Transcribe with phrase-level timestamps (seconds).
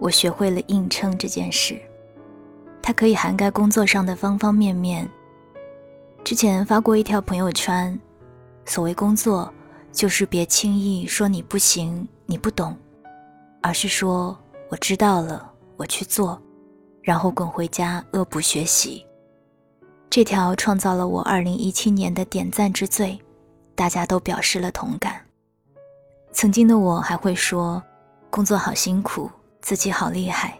[0.00, 1.80] 我学会了硬撑这件事。
[2.82, 5.08] 它可以涵盖工作上的方方面面。
[6.24, 7.96] 之前发过一条朋友圈，
[8.64, 9.52] 所谓工作，
[9.92, 12.76] 就是别轻易说你不行、你不懂，
[13.62, 14.36] 而是说
[14.70, 16.40] 我知道了，我去做，
[17.02, 19.04] 然后滚回家恶补学习。
[20.08, 23.18] 这条创造了我二零一七年的点赞之最，
[23.74, 25.20] 大家都表示了同感。
[26.32, 27.82] 曾经的我还会说，
[28.28, 29.30] 工作好辛苦，
[29.60, 30.58] 自己好厉害。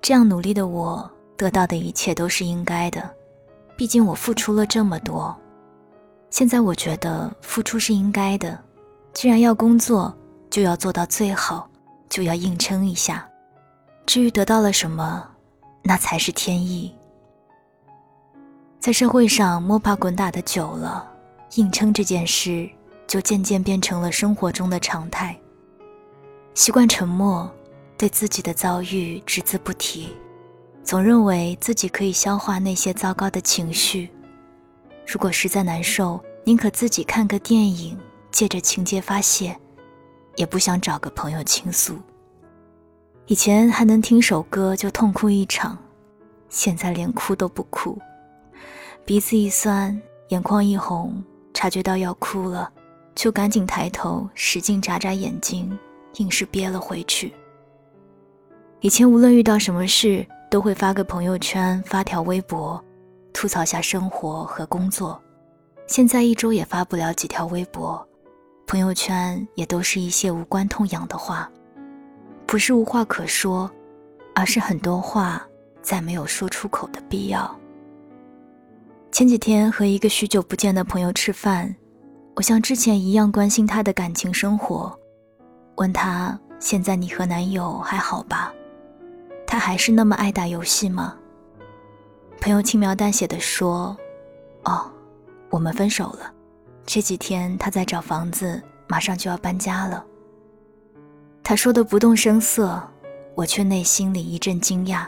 [0.00, 3.08] 这样努力的我，得到的一切都是应该的。
[3.76, 5.34] 毕竟我付出了这么多。
[6.30, 8.58] 现在我觉得付出是应该的。
[9.12, 10.14] 既然要工作，
[10.50, 11.68] 就要做到最好，
[12.08, 13.28] 就要硬撑一下。
[14.06, 15.26] 至于得到了什么，
[15.82, 16.94] 那才是天意。
[18.80, 21.10] 在社会上摸爬滚打的久了，
[21.54, 22.68] 硬撑这件事。
[23.06, 25.36] 就渐渐变成了生活中的常态。
[26.54, 27.48] 习惯沉默，
[27.96, 30.08] 对自己的遭遇只字不提，
[30.82, 34.10] 总认为自己可以消化那些糟糕的情绪。
[35.06, 37.98] 如果实在难受，宁可自己看个电影，
[38.30, 39.56] 借着情节发泄，
[40.36, 41.96] 也不想找个朋友倾诉。
[43.26, 45.78] 以前还能听首歌就痛哭一场，
[46.48, 47.98] 现在连哭都不哭，
[49.04, 49.98] 鼻子一酸，
[50.28, 51.22] 眼眶一红，
[51.54, 52.70] 察觉到要哭了。
[53.14, 55.78] 就赶紧抬头，使劲眨眨眼睛，
[56.16, 57.32] 硬是憋了回去。
[58.84, 62.78] 以前无论遇到什么事，都会发个朋友圈，发条微博，
[63.32, 65.18] 吐槽下生活和工作。
[65.86, 68.06] 现在一周也发不了几条微博，
[68.66, 71.50] 朋友圈也都是一些无关痛痒的话。
[72.44, 73.70] 不是无话可说，
[74.34, 75.42] 而是很多话
[75.80, 77.58] 再没有说出口的必要。
[79.10, 81.74] 前几天和一个许久不见的朋友吃饭。
[82.36, 84.94] 我像之前一样关心他的感情生活，
[85.76, 88.52] 问他现在你和男友还好吧？
[89.46, 91.16] 他还是那么爱打游戏吗？
[92.40, 93.96] 朋友轻描淡写的说
[94.64, 94.90] ：“哦，
[95.50, 96.32] 我们分手了。
[96.84, 100.04] 这几天他在找房子，马上就要搬家了。”
[101.42, 102.82] 他说的不动声色，
[103.34, 105.06] 我却内心里一阵惊讶。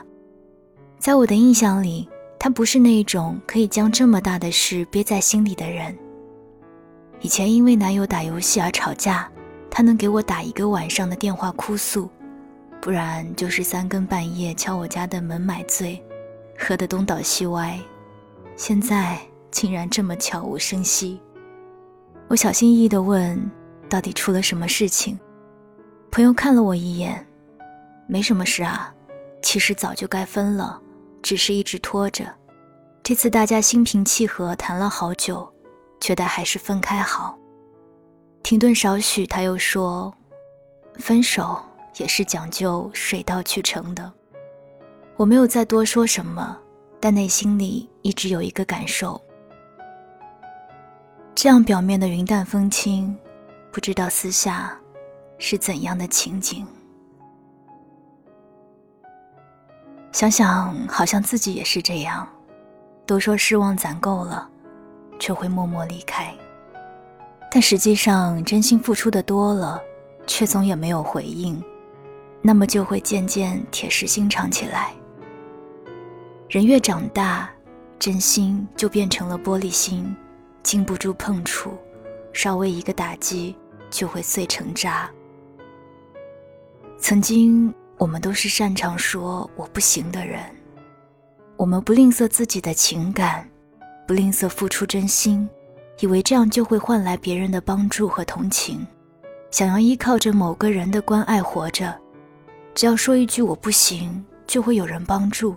[0.99, 2.09] 在我的印象里，
[2.39, 5.97] 他不是那种可以将这么大的事憋在心里的人。
[7.21, 9.31] 以前因为男友打游戏而吵架，
[9.71, 12.09] 他能给我打一个晚上的电话哭诉，
[12.87, 16.01] 不然就是三更半夜敲我家的门买醉，
[16.57, 17.77] 喝得东倒西歪。
[18.55, 19.19] 现在
[19.51, 21.21] 竟然这么悄无声息。
[22.29, 23.37] 我小心翼翼地问
[23.91, 25.19] ：“到底出了什么事情？”
[26.13, 27.27] 朋友看了我一眼
[28.07, 28.95] ：“没什么事啊，
[29.43, 30.81] 其实早就该分了，
[31.23, 32.33] 只是一直拖着。
[33.03, 35.53] 这次大家心平气和谈了好久。”
[35.99, 37.37] 觉得还是分开好。
[38.45, 40.15] 停顿少许，他又说
[41.01, 41.61] ：“分手
[41.99, 44.13] 也是讲究水到渠成的。”
[45.17, 46.57] 我没有再多说什么，
[47.01, 49.21] 但内心里一直有一个感受：
[51.35, 53.17] 这样表面的云淡风轻，
[53.73, 54.79] 不知道私下
[55.39, 56.67] 是怎样的情景。
[60.13, 62.29] 想想，好像自己也是这样，
[63.07, 64.51] 都说失望攒够了。
[65.19, 66.31] 却会默默离开，
[67.51, 69.81] 但实际上真心付出的多了，
[70.27, 71.59] 却总也没有回应，
[72.47, 74.93] 那么就会渐渐铁石心肠起来。
[76.49, 77.51] 人越长大，
[77.99, 80.15] 真心就变成了玻璃心，
[80.63, 81.77] 经不住碰触，
[82.33, 83.57] 稍微一个打击
[83.91, 85.11] 就会碎成渣。
[87.01, 90.41] 曾经我们都是擅长说我不行的人，
[91.57, 93.45] 我们不吝啬自己的情感。
[94.07, 95.51] 不吝啬付出真心，
[95.99, 98.87] 以为这样就会换来别人的帮助和同情，
[99.51, 101.93] 想要依靠着某个人的关爱活着。
[102.77, 105.55] 只要说一句我不行，就会有人帮助；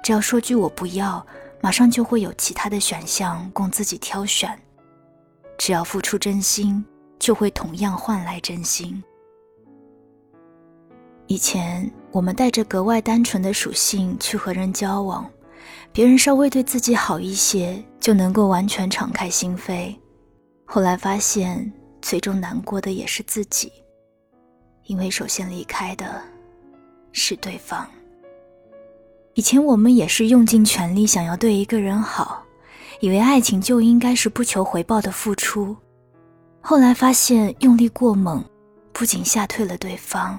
[0.00, 1.26] 只要说句我不要，
[1.60, 4.56] 马上就会有其他的选项供自己挑选。
[5.58, 6.84] 只要付出真心，
[7.18, 9.02] 就会同样换来真心。
[11.26, 15.28] 以前我们带着格外单纯的属性去和人交往。
[15.92, 19.92] 别人稍微对自己好一些，就能够完全敞开心扉。
[20.64, 23.72] 后来发现，最终难过的也是自己，
[24.84, 26.22] 因为首先离开的
[27.12, 27.86] 是对方。
[29.34, 32.42] 以前我们也是用尽全力想要对一个人好，
[33.00, 35.76] 以为爱情就应该是不求回报的付出，
[36.60, 38.44] 后来发现用力过猛，
[38.92, 40.38] 不仅吓退了对方，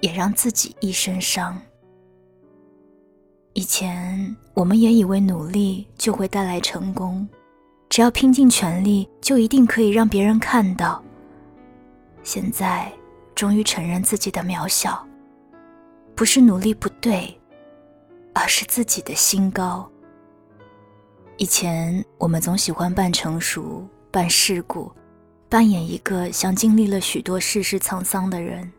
[0.00, 1.58] 也让自己一身伤。
[3.54, 7.28] 以前我们也以为努力就会带来成功，
[7.88, 11.02] 只要拼尽全力就一定可以让别人看到。
[12.22, 12.92] 现在
[13.34, 15.06] 终于承认自己的渺小，
[16.14, 17.38] 不是努力不对，
[18.34, 19.90] 而是自己的心高。
[21.36, 24.92] 以前我们总喜欢扮成熟、扮世故，
[25.48, 28.70] 扮演一个像经历了许多世事沧桑的人，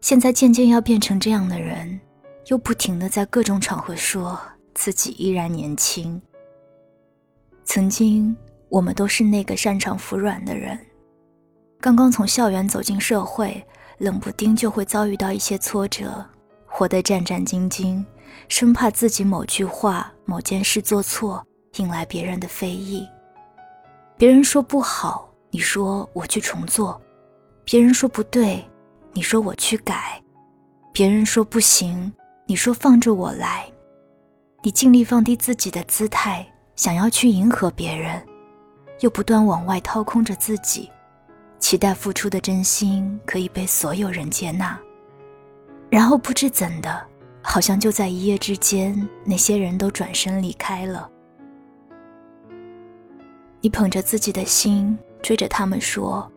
[0.00, 2.00] 现在渐渐要变成这样的人。
[2.48, 4.40] 又不停的在各种场合说
[4.72, 6.22] 自己依然年轻。
[7.64, 8.36] 曾经，
[8.68, 10.78] 我们都是那个擅长服软的人，
[11.80, 13.66] 刚刚从校园走进社会，
[13.98, 16.24] 冷不丁就会遭遇到一些挫折，
[16.76, 18.04] 活得战战兢兢，
[18.48, 21.42] 生怕自己某句话、某件事做错，
[21.76, 23.08] 引来别人的非议。
[24.18, 26.94] 别人说不好，你说我去重做；
[27.64, 28.62] 别人说不对，
[29.14, 30.20] 你说我去改；
[30.92, 32.12] 别人说不行。
[32.44, 33.64] 你说放着我来，
[34.62, 36.46] 你尽力放低自己的姿态，
[36.76, 38.22] 想要去迎合别人，
[39.00, 40.90] 又不断往外掏空着自己，
[41.58, 44.78] 期待付出的真心可以被所有人接纳。
[45.90, 47.06] 然后不知怎的，
[47.42, 51.10] 好像就在一夜之间，那些人都转身离开了。
[53.60, 56.30] 你捧着自己的心，追着他们说：“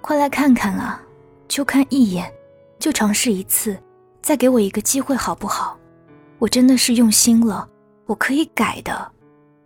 [0.00, 1.02] 快来看看啊，
[1.46, 2.32] 就看一眼，
[2.78, 3.78] 就尝试一次。”
[4.20, 5.78] 再给我一个机会好不好？
[6.38, 7.66] 我真的是用心了，
[8.04, 9.10] 我可以改的，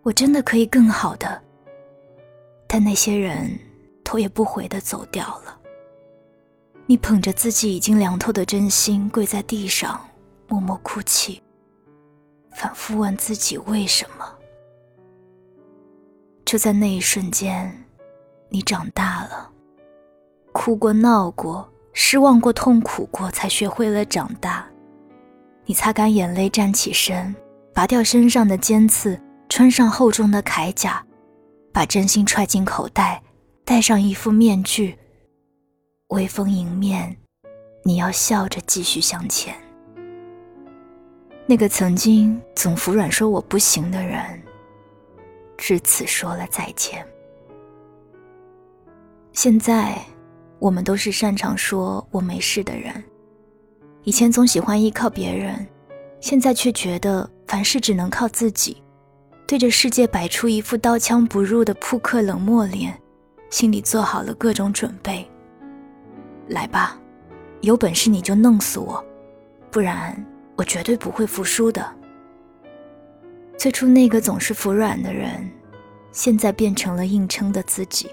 [0.02, 1.42] 我真的可以更好的。
[2.68, 3.50] 但那些人
[4.04, 5.58] 头也不回的走掉了。
[6.92, 9.98] 你捧着自己已经凉透的真心跪在地上，
[10.46, 11.42] 默默哭泣，
[12.54, 14.30] 反复问自己为什么。
[16.44, 17.86] 就在那一瞬间，
[18.50, 19.50] 你长大了，
[20.52, 21.66] 哭过闹过。
[21.94, 24.66] 失望过，痛苦过，才学会了长大。
[25.64, 27.34] 你擦干眼泪，站起身，
[27.72, 29.18] 拔掉身上的尖刺，
[29.48, 31.02] 穿上厚重的铠甲，
[31.72, 33.22] 把真心揣进口袋，
[33.64, 34.98] 戴上一副面具。
[36.12, 37.16] 微风迎面，
[37.82, 39.54] 你要笑着继续向前。
[41.46, 44.42] 那个曾经总服软说我不行的人，
[45.58, 47.06] 至此说了再见。
[49.32, 49.98] 现在。
[50.58, 53.02] 我们都是擅长说我没事的人，
[54.04, 55.66] 以前总喜欢依靠别人，
[56.20, 58.80] 现在却觉得凡事只能靠自己，
[59.44, 62.96] 对着世界摆出一副刀枪不入的扑克冷漠脸，
[63.50, 65.28] 心里做好了各种准备。
[66.48, 66.98] 来吧，
[67.60, 69.04] 有本事你就弄死我，
[69.70, 70.14] 不然
[70.56, 71.84] 我绝对不会服输的。
[73.56, 75.48] 最初那个总是服软的人，
[76.10, 78.10] 现在变成了硬撑的自己。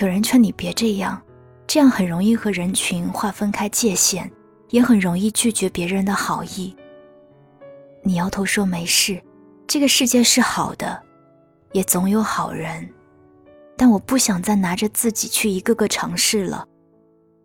[0.00, 1.20] 有人劝你别这样，
[1.66, 4.30] 这样很容易和人群划分开界限，
[4.68, 6.76] 也很容易拒绝别人的好意。
[8.02, 9.20] 你摇头说没事，
[9.66, 11.02] 这个世界是好的，
[11.72, 12.88] 也总有好人。
[13.76, 16.66] 但我不想再拿着自己去一个个尝试了，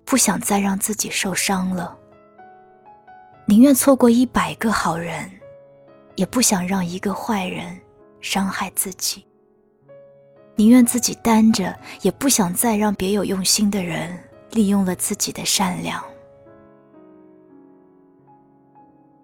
[0.05, 1.97] 不想再让自己受伤了。
[3.47, 5.29] 宁愿错过一百个好人，
[6.15, 7.77] 也不想让一个坏人
[8.21, 9.25] 伤害自己。
[10.55, 14.17] 宁愿自己担着，也不想再让别有用心的人
[14.51, 16.01] 利用了自己的善良。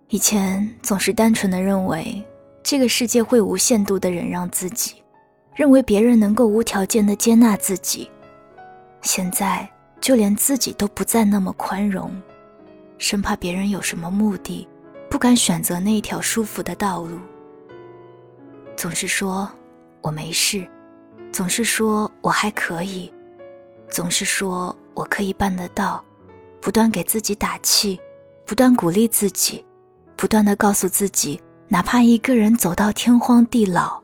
[0.10, 2.22] 以前总是单纯的认为
[2.62, 5.02] 这个世界会无限度的忍让自己，
[5.56, 8.12] 认为别人能够无条件的接纳自己。
[9.02, 9.68] 现在
[10.02, 12.12] 就连自己都不再那么宽容，
[12.98, 14.68] 生怕别人有什么目的，
[15.10, 17.20] 不敢选择那一条舒服的道路。
[18.76, 19.50] 总是说
[20.02, 20.68] 我没事。
[21.32, 23.10] 总是说我还可以，
[23.90, 26.04] 总是说我可以办得到，
[26.60, 27.98] 不断给自己打气，
[28.46, 29.64] 不断鼓励自己，
[30.18, 31.40] 不断的告诉自己，
[31.70, 34.02] 哪怕一个人走到天荒地老，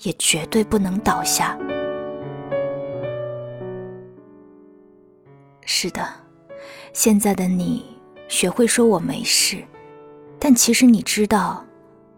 [0.00, 1.56] 也绝对不能倒下。
[5.64, 6.06] 是的，
[6.92, 7.84] 现在的你
[8.28, 9.62] 学会说我没事，
[10.38, 11.64] 但其实你知道，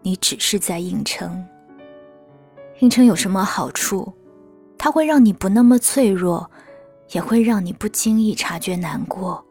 [0.01, 1.45] 你只是在硬撑。
[2.79, 4.13] 硬撑有什么好处？
[4.77, 6.49] 它会让你不那么脆弱，
[7.11, 9.43] 也会让你不经意察觉难过。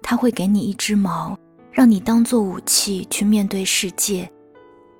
[0.00, 1.36] 它会给你一只矛，
[1.72, 4.30] 让你当做武器去面对世界，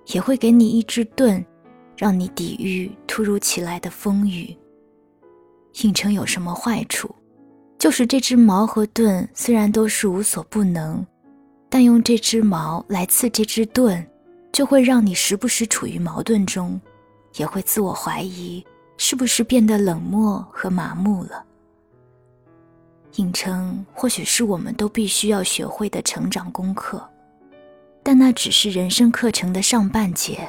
[0.06, 1.44] 也会给你一支盾，
[1.96, 4.56] 让你抵御突如其来的风雨。
[5.82, 7.14] 硬撑有什么坏处？
[7.82, 11.04] 就是这只矛和盾虽然都是无所不能，
[11.68, 14.06] 但用这支矛来刺这支盾，
[14.52, 16.80] 就会让你时不时处于矛盾中，
[17.34, 18.64] 也会自我怀疑，
[18.98, 21.44] 是不是变得冷漠和麻木了。
[23.16, 27.04] 硬撑或许是我们都必须要学会的成长功课，
[28.00, 30.48] 但那只是人生课程的上半节，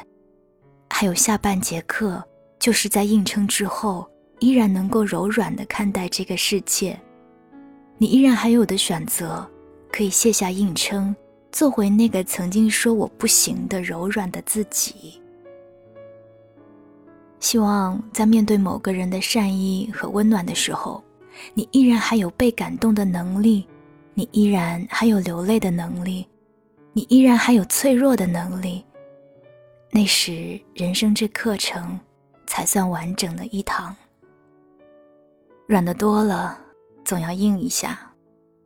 [0.88, 2.22] 还有下半节课，
[2.60, 6.96] 就是在硬撑之后，依然能够柔软的看待这个世界。
[7.98, 9.48] 你依然还有的选择，
[9.90, 11.14] 可以卸下硬撑，
[11.52, 15.20] 做回那个曾经说我不行的柔软的自己。
[17.40, 21.02] 希望在面对某个人的善意和温暖的时候。
[21.52, 23.66] 你依然还有被感动的能力，
[24.14, 26.24] 你依然还有流泪的能力，
[26.92, 28.84] 你依然还有脆弱的能力。
[29.90, 31.98] 那时，人生这课程
[32.46, 33.94] 才算完整的一堂。
[35.66, 36.56] 软的多了，
[37.04, 37.90] 总要硬一下；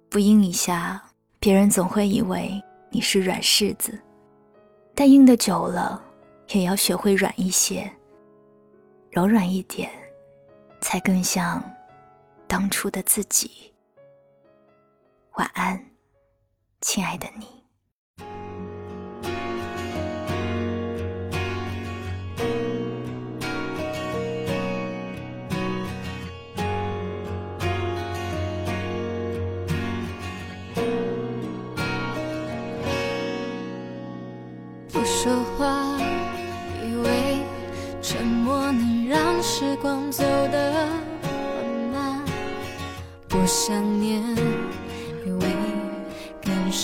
[0.09, 1.03] 不硬一下，
[1.41, 4.01] 别人总会以为你是软柿子。
[4.95, 6.03] 但硬的久了，
[6.49, 7.91] 也要学会软一些，
[9.11, 9.91] 柔软一点，
[10.81, 11.63] 才更像。
[12.47, 13.75] 当初的自己，
[15.33, 15.79] 晚安，
[16.81, 17.68] 亲爱的你。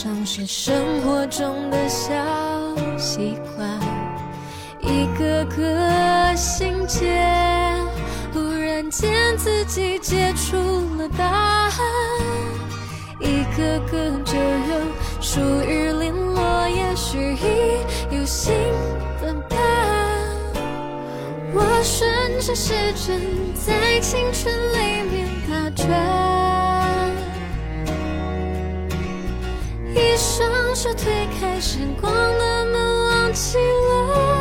[0.05, 2.13] 感伤是生活中的小
[2.99, 3.67] 习惯，
[4.83, 7.25] 一个个心结，
[8.35, 10.59] 忽然间自己解出
[10.99, 11.73] 了答案，
[13.19, 18.53] 一个个就有树雨零落，也许已有新
[19.23, 19.59] 的伴。
[21.55, 23.23] 我顺着时针，
[23.55, 26.44] 在青春里面打转。
[30.75, 34.34] 手推开时光的门，忘记了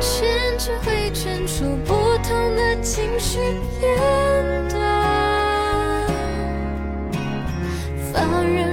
[0.00, 3.38] 圈只会圈出不同的情绪
[3.80, 3.98] 片
[4.68, 6.06] 段，
[8.12, 8.67] 放任